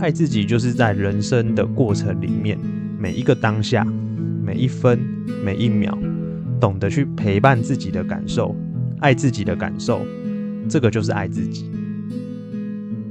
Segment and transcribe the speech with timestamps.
[0.00, 2.58] 爱自己就是在人生的过程里面，
[2.98, 3.84] 每一个当下，
[4.42, 4.98] 每一分
[5.44, 5.96] 每一秒，
[6.58, 8.56] 懂得去陪伴自己的感受，
[9.00, 10.00] 爱自己的感受，
[10.70, 11.70] 这个就是爱自己。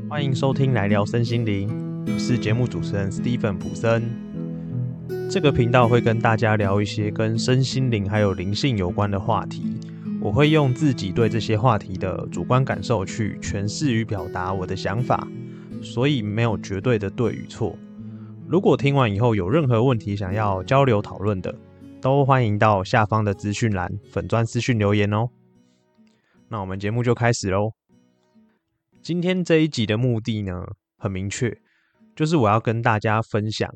[0.10, 1.70] 欢迎收听来聊身心灵，
[2.07, 4.02] 我是节目主持人 Stephen 普森。
[5.30, 9.80] 这个频道会跟大家聊一些跟身心灵还有灵性有关的话题，
[10.20, 15.28] 我会用自己对这些话题的主观感受去诠释与表达我的想法。
[15.82, 17.78] 所以没有绝对的对与错。
[18.47, 21.54] 如果听完以后有任何问题想要交流讨论的，
[22.02, 25.29] 都欢迎到下方的资讯栏粉钻私讯留言哦。
[26.47, 27.71] 那我们节目就开始喽。
[29.02, 30.65] 今天这一集的目的呢，
[30.97, 31.55] 很明确，
[32.16, 33.69] 就是我要跟大家分享，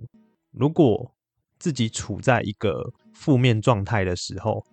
[0.51, 1.13] 如果
[1.59, 4.65] 自己处在一个负面状态的时候，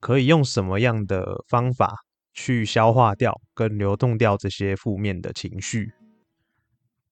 [0.00, 1.94] 可以用什么样的方法
[2.34, 5.92] 去消化掉跟流动掉这些负面的情绪。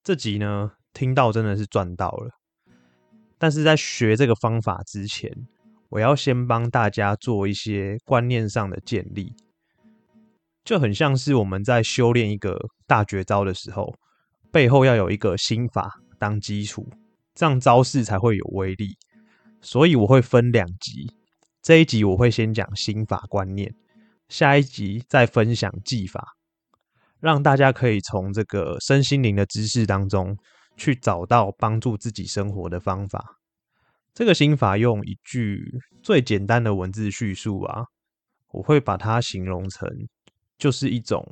[0.04, 2.30] 这集呢，听到真的是赚到了。
[3.38, 5.32] 但是在学这个方法之前，
[5.88, 9.34] 我要先帮大家做一些观念上的建立，
[10.62, 12.54] 就很像是我们在修炼一个
[12.86, 13.94] 大绝招的时候，
[14.52, 16.86] 背后要有一个心法当基础，
[17.34, 18.98] 这样招式才会有威力。
[19.62, 21.10] 所以我会分两集，
[21.62, 23.74] 这一集我会先讲心法观念，
[24.28, 26.34] 下一集再分享技法。
[27.24, 30.36] 让大家可以从这个身心灵的知识当中
[30.76, 33.38] 去找到帮助自己生活的方法。
[34.12, 37.86] 这个心法用一句最简单的文字叙述啊，
[38.50, 39.88] 我会把它形容成
[40.58, 41.26] 就是一种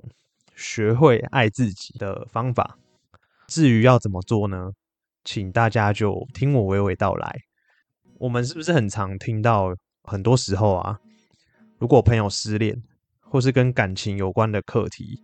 [0.56, 2.78] 学会爱自己的方法。
[3.46, 4.70] 至于要怎么做呢？
[5.24, 7.38] 请大家就听我娓娓道来。
[8.18, 10.98] 我们是不是很常听到，很多时候啊，
[11.78, 12.82] 如果朋友失恋
[13.20, 15.22] 或是跟感情有关的课题。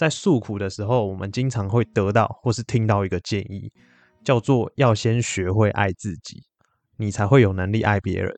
[0.00, 3.70] 在诉苦的时候，我们经常会得到或是听到一个建议，
[4.24, 6.42] 叫做要先学会爱自己，
[6.96, 8.34] 你才会有能力爱别人。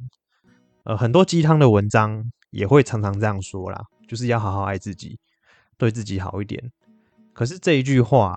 [0.82, 5.20] 呃，很多鸡汤的文章也会常常这样说啦，就是要好好爱自己，
[5.78, 6.60] 对自己好一点。
[7.32, 8.36] 可是这一句话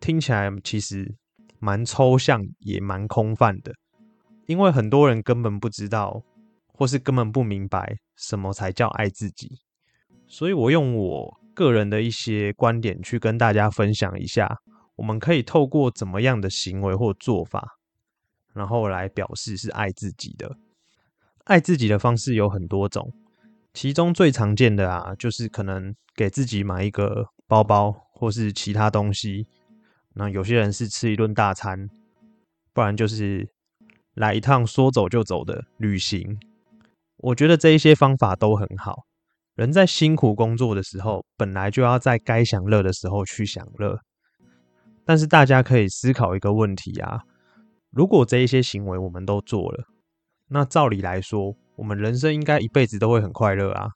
[0.00, 1.14] 听起来其实
[1.60, 3.72] 蛮抽象，也蛮空泛的，
[4.46, 6.24] 因为很多人根本不知道，
[6.66, 9.60] 或是根本不明白什么才叫爱自己。
[10.26, 11.37] 所以我用我。
[11.58, 14.60] 个人的一些观点去跟大家分享一下，
[14.94, 17.76] 我们可以透过怎么样的行为或做法，
[18.54, 20.56] 然后来表示是爱自己的。
[21.46, 23.12] 爱自己的方式有很多种，
[23.74, 29.48] 其中最常见的啊，就是可能给自己买一个包包或是其他东西。
[30.14, 31.88] 那有些人是吃一顿大餐，
[32.72, 33.48] 不然就是
[34.14, 36.38] 来一趟说走就走的旅行。
[37.16, 39.06] 我觉得这一些方法都很好。
[39.58, 43.98] 人在辛苦工作的时候，本来就要在该享乐的时候去享乐。
[45.04, 47.22] 但是大家可以思考一个问题啊：
[47.90, 49.84] 如果这一些行为我们都做了，
[50.46, 53.88] 那照理来说，我们人生应该一辈子都会很快乐啊。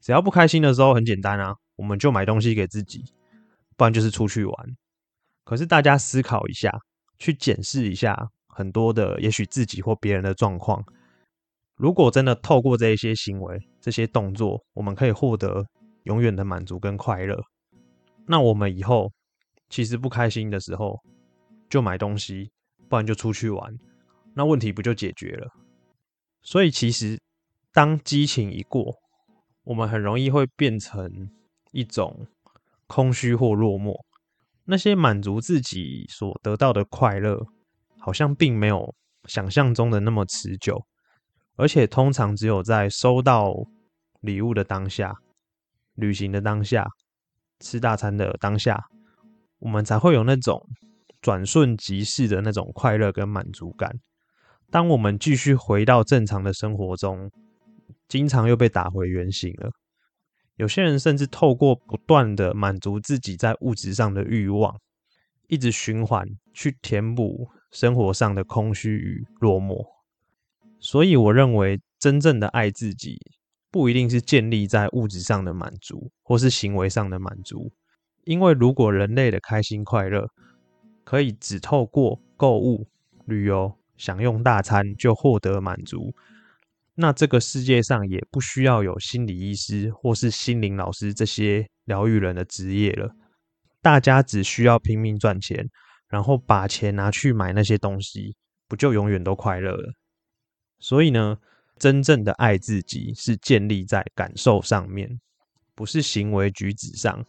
[0.00, 3.04] 只要不开心的时候，很简单啊，我们就买东西给自己，
[3.76, 4.54] 不然就是出去玩。
[5.44, 6.76] 可是大家思考一下，
[7.16, 10.84] 去检视一下很多的，也许自己或别人的状况。
[11.76, 15.64] 如果真的透过这一些行为、这些动作，我们可以获得
[16.04, 17.42] 永远的满足跟快乐，
[18.26, 19.10] 那我们以后
[19.68, 20.98] 其实不开心的时候，
[21.68, 22.50] 就买东西，
[22.88, 23.74] 不然就出去玩，
[24.34, 25.48] 那问题不就解决了？
[26.42, 27.18] 所以其实
[27.72, 28.94] 当激情一过，
[29.64, 31.30] 我们很容易会变成
[31.72, 32.26] 一种
[32.86, 33.94] 空虚或落寞，
[34.64, 37.46] 那些满足自己所得到的快乐，
[37.98, 40.84] 好像并没有想象中的那么持久。
[41.56, 43.54] 而且通常只有在收到
[44.20, 45.14] 礼物的当下、
[45.94, 46.88] 旅行的当下、
[47.58, 48.86] 吃大餐的当下，
[49.58, 50.66] 我们才会有那种
[51.20, 53.98] 转瞬即逝的那种快乐跟满足感。
[54.70, 57.30] 当我们继续回到正常的生活中，
[58.08, 59.70] 经常又被打回原形了。
[60.56, 64.78] 有些人甚至透过不断的满足自己在物质上的欲望，
[65.48, 69.99] 一直循环去填补生活上的空虚与落寞。
[70.80, 73.18] 所以，我认为真正的爱自己，
[73.70, 77.70] 不一定是建立在物质上的满足，或是行为上的满足。
[78.24, 80.26] 因为如果人类的开心快乐
[81.04, 82.86] 可以只透过购物、
[83.26, 86.14] 旅游、享用大餐就获得满足，
[86.94, 93.10] 那这个世界上也不需要有心理医师或是心灵老师这些疗愈人的职业了。
[93.82, 95.68] 大家只需要拼命赚钱，
[96.08, 98.34] 然后把钱拿去买那些东西，
[98.68, 99.92] 不就永远都快乐了？
[100.80, 101.38] 所以呢，
[101.78, 105.20] 真正的爱自己是建立在感受上面，
[105.74, 107.24] 不是行为举止上。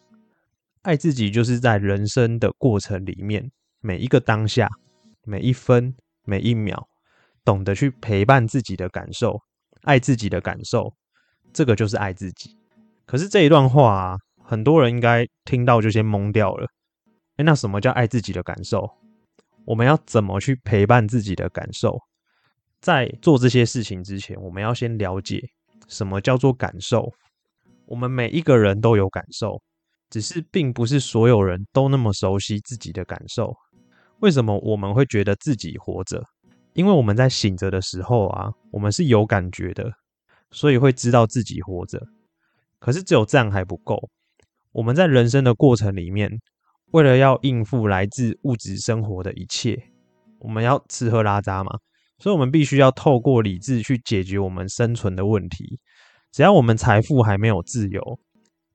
[0.81, 3.51] 爱自己就是在人生的过程里面，
[3.81, 4.68] 每一个当下，
[5.24, 5.94] 每一分
[6.24, 6.88] 每一秒，
[7.45, 9.39] 懂得去陪伴自己的感受，
[9.83, 10.92] 爱自己的感受，
[11.53, 12.57] 这个就是爱自己。
[13.06, 16.68] 可是这一段话啊，很多人应该听到就先懵掉了。
[17.36, 18.89] 哎，那什么叫爱自己的感受？
[19.65, 22.00] 我们要怎么去陪伴自己的感受？
[22.81, 25.42] 在做这些事情之前，我们要先了解
[25.88, 27.10] 什么叫做感受。
[27.86, 29.62] 我们每一个人都有感受。
[30.10, 33.56] 只是并不是所有人都那么熟悉自己的感受。
[34.19, 36.22] 为什么我们会觉得自己活着？
[36.74, 39.89] 因为我们在醒着的时候啊，我们是有感觉的，
[40.51, 41.98] 所以会知道自己活着。
[42.77, 43.98] 可是只有这样还不够。
[44.74, 46.30] 我们在人生的过程里面，
[46.92, 49.81] 为了要应付来自物质生活的一切，
[50.39, 51.72] 我们要吃喝拉撒嘛，
[52.21, 55.79] 所以我们必须要透过理智去解决我们生存的问题。
[56.31, 58.19] 只要我们财富还没有自由。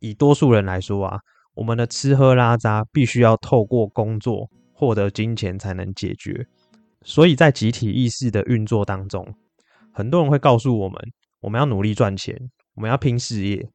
[0.00, 1.20] 以多数人来说啊，
[1.54, 6.44] 我们的吃喝拉撒必须要透过工作获得金钱才能解决。
[7.02, 9.24] 所以在集体意识的运作当中，
[9.92, 11.00] 很多人会告诉我们：
[11.40, 12.36] 我们要努力赚钱，
[12.74, 13.70] 我们要拼事业，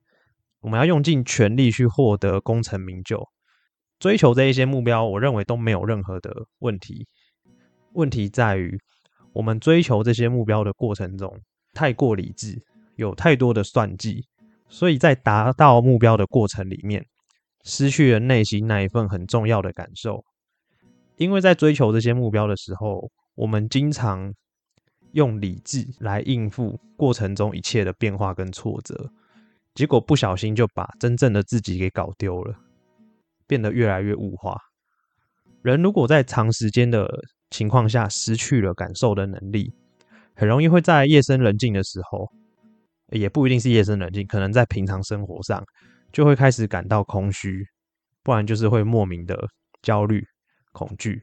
[0.59, 3.25] 我们要用尽全力去获得功成名就。
[3.99, 7.07] 追求这一些目标，我认为都没有任何的问题。
[7.93, 8.79] 问题在于，
[9.33, 11.39] 我们追求这些目标的过程中
[11.73, 12.61] 太过理智，
[12.95, 14.25] 有太多的算计。
[14.67, 17.05] 所以在达到目标的过程里面，
[17.63, 20.23] 失去了内心那一份很重要的感受。
[21.17, 24.33] 因为在追求这些目标的时候，我们经常
[25.11, 29.11] 用理智来应付过程中一切的变化跟挫折，
[29.75, 32.55] 结果不小心就把真正的自己给搞丢了，
[33.45, 34.57] 变得越来越物化。
[35.61, 37.07] 人如果在长时间的
[37.51, 39.71] 情况下失去了感受的能力，
[40.35, 42.27] 很容易会在夜深人静的时候。
[43.11, 45.61] 也不一定是夜深人静，可能在平常生活上
[46.13, 47.61] 就会开始感到空虚，
[48.23, 49.37] 不然就是会莫名的
[49.81, 50.25] 焦虑、
[50.71, 51.21] 恐惧，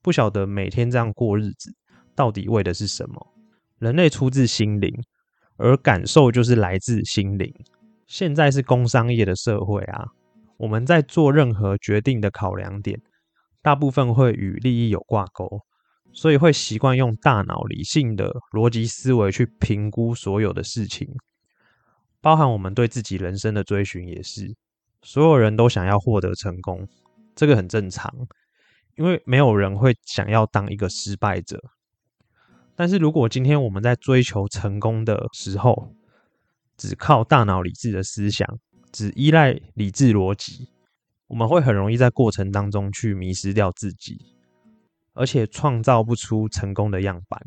[0.00, 1.70] 不晓得每天这样过日子
[2.14, 3.34] 到底为的是什么。
[3.80, 4.90] 人类出自心灵，
[5.58, 7.54] 而感受就是来自心灵。
[8.06, 10.06] 现在是工商业的社会啊，
[10.56, 12.98] 我们在做任何决定的考量点，
[13.62, 15.60] 大部分会与利益有挂钩。
[16.12, 21.08] 所以会习惯用大脑理性的逻辑思维去评估所有的事情，
[22.20, 24.56] 包含我们对自己人生的追寻也是。
[25.02, 26.88] 所有人都想要获得成功，
[27.36, 28.12] 这个很正常，
[28.96, 31.62] 因为没有人会想要当一个失败者。
[32.74, 35.94] 但是如果今天我们在追求成功的时候，
[36.76, 38.58] 只靠大脑理智的思想，
[38.90, 40.70] 只依赖理智逻辑，
[41.30, 44.18] 我们会很容易在过程当中去迷失掉自己。
[45.12, 47.40] 而且创造不出成功的样板。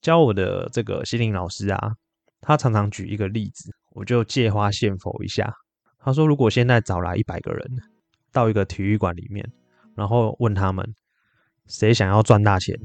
[0.00, 1.94] 教我的这个心灵老师啊，
[2.40, 5.54] 他常常举一个例子，我就借花献佛一下。
[5.98, 7.66] 他说，如果现在找来一百个人
[8.30, 9.50] 到一个体育馆里面，
[9.94, 10.94] 然后问他们
[11.66, 12.76] 谁想要赚大钱、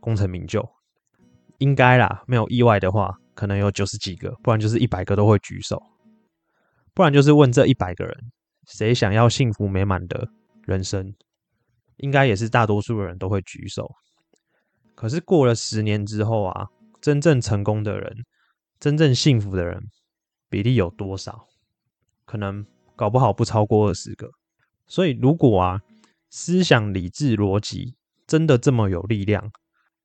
[0.00, 0.66] 功成名就，
[1.58, 5.82] 应该啦，没有意外的话，可能有九十几个，不然就是一百个都会举手。
[6.94, 8.16] 不然就是问这一百个人
[8.66, 10.28] 谁想要幸福美满的
[10.64, 11.14] 人生。
[11.98, 13.90] 应该也是大多数人都会举手，
[14.94, 16.66] 可是过了十年之后啊，
[17.00, 18.26] 真正成功的人、
[18.78, 19.84] 真正幸福的人
[20.50, 21.46] 比例有多少？
[22.26, 24.28] 可能搞不好不超过二十个。
[24.86, 25.80] 所以，如果啊，
[26.28, 27.94] 思想、理智、逻辑
[28.26, 29.50] 真的这么有力量，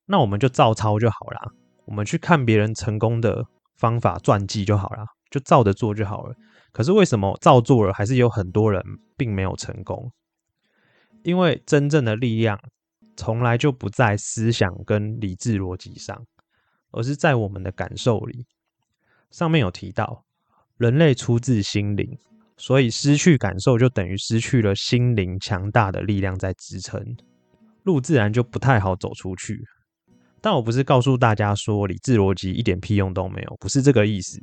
[0.05, 1.51] 那我们就照抄就好啦。
[1.83, 6.35] 我们去看别人成功的方法传记就好啦，就照着做就好了。
[6.71, 8.81] 可是为什么照做了，还是有很多人
[9.17, 10.11] 并没有成功？
[11.23, 12.59] 因为真正的力量
[13.15, 16.25] 从来就不在思想跟理智逻辑上，
[16.91, 18.45] 而是在我们的感受里。
[19.29, 20.25] 上面有提到，
[20.77, 22.17] 人类出自心灵，
[22.57, 27.15] 所以失去感受就等于失去了心灵强大的力量在支撑，
[27.83, 29.63] 路自然就不太好走出去。
[30.41, 34.41] 但我不是告诉大家说理智逻辑一点屁用都没有，不是这个意思，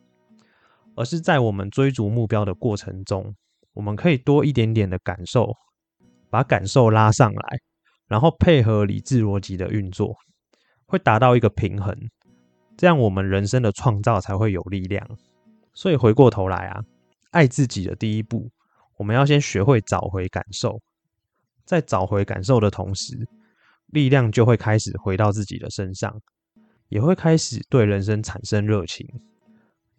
[0.98, 3.34] 而是在我们追逐目标的过程中，
[3.72, 5.54] 我们可以多一点点的感受。
[6.30, 7.58] 把感受拉上来，
[8.06, 10.14] 然后配合理智逻辑的运作，
[10.84, 11.96] 会达到一个平衡，
[12.76, 15.08] 这样我们人生的创造才会有力量。
[15.72, 16.84] 所以回过头来啊，
[17.30, 18.50] 爱自己的第一步，
[18.98, 20.78] 我们要先学会找回感受，
[21.64, 23.26] 在找回感受的同时，
[23.86, 26.14] 力量就会开始回到自己的身上，
[26.90, 29.08] 也会开始对人生产生热情。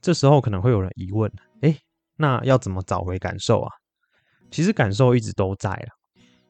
[0.01, 1.77] 这时候可能会有人疑问：哎，
[2.15, 3.71] 那要怎么找回感受啊？
[4.51, 5.89] 其实感受一直都在啊。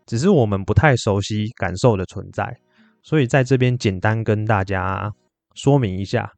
[0.05, 2.59] 只是我们不太熟悉感受的存在，
[3.03, 5.11] 所以在这边简单跟大家
[5.53, 6.31] 说明一下，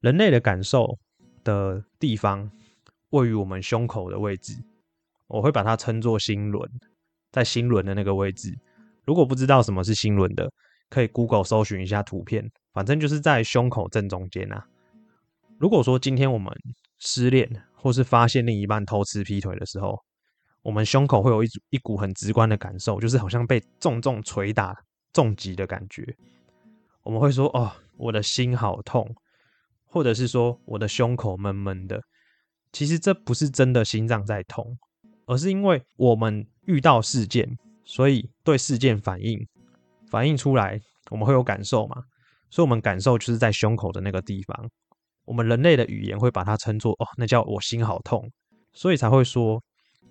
[0.00, 0.98] 人类的感受
[1.44, 2.50] 的地方
[3.10, 4.54] 位于我们胸口的位置，
[5.28, 6.68] 我会把它称作心轮，
[7.30, 8.52] 在心轮的那个位置，
[9.04, 10.50] 如果不知道什么是心轮的，
[10.90, 14.66] 可以 Google 搜寻一下图片，反正就是在胸口正中间啊。
[15.58, 16.52] 如果说今天我们
[16.98, 19.98] 失恋，或是发现另一半偷吃劈腿的时候，
[20.62, 24.76] 我们胸口会有一一股很直观的感受，就是好像被重重捶打、
[25.12, 26.16] 重击的感觉。
[27.02, 29.12] 我们会说：“哦，我的心好痛。”
[29.90, 32.00] 或者是说我的胸口闷闷的。
[32.72, 34.78] 其实这不是真的心脏在痛，
[35.24, 37.48] 而是因为我们遇到事件，
[37.84, 39.40] 所以对事件反应
[40.10, 40.78] 反应出来，
[41.10, 41.96] 我们会有感受嘛？
[42.50, 44.70] 所以我们感受就是在胸口的那个地方。
[45.28, 48.26] 我们人类的语言会把它称作哦，那叫我心好痛，
[48.72, 49.62] 所以才会说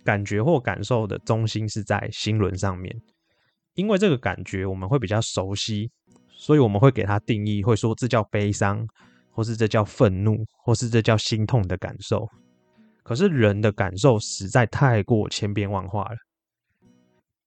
[0.04, 2.96] 感觉或感受的中心是在心轮上面。
[3.74, 5.90] 因为这个感觉我们会比较熟悉，
[6.30, 8.86] 所以我们会给它定义，会说这叫悲伤，
[9.32, 12.28] 或是这叫愤怒，或是这叫心痛的感受。
[13.02, 16.18] 可是人的感受实在太过千变万化了，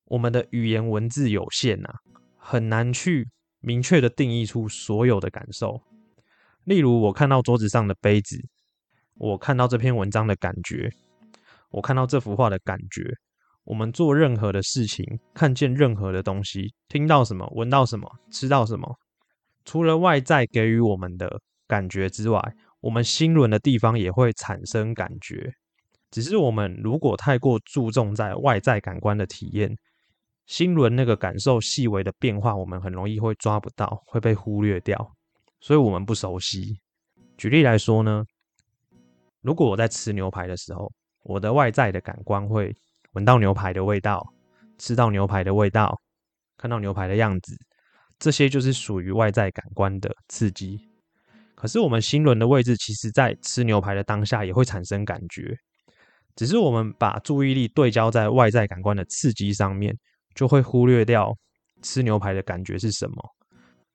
[0.06, 1.88] 我们的语言文字有限呐，
[2.36, 3.28] 很难去
[3.60, 5.80] 明确的定义出所有的感受。
[6.70, 8.40] 例如，我看到桌子上的杯子，
[9.16, 10.88] 我看到这篇文章的感觉，
[11.70, 13.12] 我看到这幅画的感觉。
[13.64, 18.96] 我们做任何的事情，看见任何的东西，听到什么，闻到什么，吃到什么，
[19.64, 22.40] 除了外在给予我们的感觉之外，
[22.82, 25.52] 我们心轮的地方也会产生感觉。
[26.12, 29.76] 只是我们如果太过注重在外在感官的体验，
[30.46, 35.16] 心轮那个感受细微的变化，我们很容易会抓不到，会被忽略掉。
[35.60, 36.78] 所以我们不熟悉。
[37.36, 38.24] 举例来说呢，
[39.42, 40.90] 如果我在吃牛排的时候，
[41.22, 42.74] 我的外在的感官会
[43.12, 44.26] 闻到牛排的味道，
[44.78, 45.98] 吃到牛排的味道，
[46.56, 47.54] 看到牛排的样子，
[48.18, 50.78] 这些就是属于外在感官的刺激。
[51.54, 55.54] 可是我们心轮的位置，其实在吃牛排的当下也会产生感觉，
[56.34, 59.94] 只是我们把注意力对焦在外在感官的刺激上面，
[60.34, 61.36] 就会忽略掉
[61.82, 63.16] 吃牛排的感觉是什么。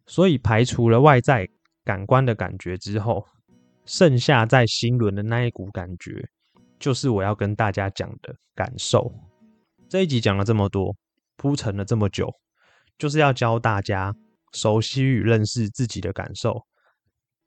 [0.07, 1.49] 所以排除了外在
[1.83, 3.25] 感官的感觉之后，
[3.85, 6.27] 剩下在心轮的那一股感觉，
[6.79, 9.11] 就是我要跟大家讲的感受。
[9.89, 10.95] 这一集讲了这么多，
[11.37, 12.31] 铺陈了这么久，
[12.97, 14.13] 就是要教大家
[14.53, 16.63] 熟悉与认识自己的感受，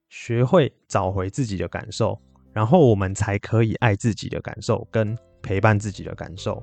[0.09, 2.21] 学会找回自己的感受，
[2.53, 6.61] 然后我们才可以爱自己的感受，跟陪伴自己的感受。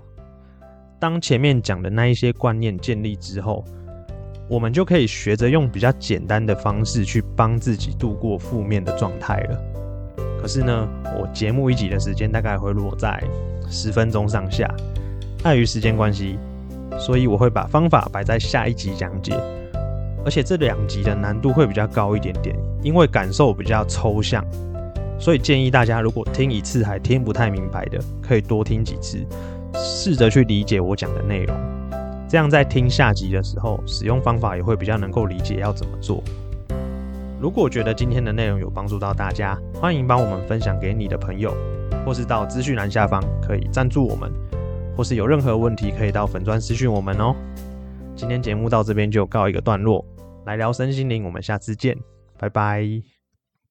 [1.00, 3.64] 当前面讲的那一些观念建立之后。
[4.48, 9.60] 我们就可以学着用比较简单的方式去帮自己度过负面的状态了。
[10.40, 10.88] 可是呢，
[11.18, 13.20] 我节目一集的时间大概会落在
[13.70, 14.70] 十分钟上下，
[15.42, 16.38] 碍于时间关系，
[17.00, 19.36] 所以我会把方法摆在下一集讲解。
[20.24, 24.46] 而且这两集的难度会比较高一点点，因为感受比较抽象，
[25.20, 29.26] 所以建议大家如果听一次还听不太明白的，可以多听几次，
[29.74, 31.75] 试着去理解我讲的内容。
[32.28, 36.24] 这样在听下集的时候，使用方法也会比较能够理解要怎么做。
[37.40, 41.54] 如果觉得今天的内容有帮助到大家，欢迎帮我们分享给你的朋友，
[42.06, 44.32] 或是到资讯栏下方可以赞助我们，
[44.98, 47.36] 或是有任何问题可以到粉钻私讯我们哦。
[48.16, 50.04] 今天节目到这边就告一个段落，
[50.46, 51.96] 来聊身心灵，我们下次见，
[52.40, 53.15] 拜拜。